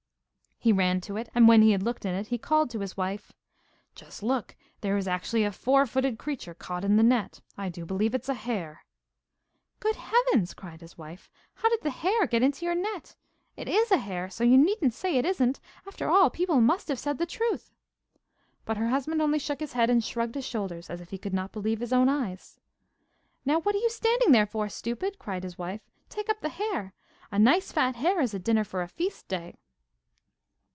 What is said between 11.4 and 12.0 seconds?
'How did the